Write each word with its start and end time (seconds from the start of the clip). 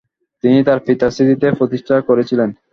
তিনি 0.43 0.57
তার 0.63 0.79
পিতার 0.85 1.11
স্মৃতিতে 1.11 1.47
প্রতিষ্ঠা 1.59 1.95
করেছিলেন। 2.09 2.49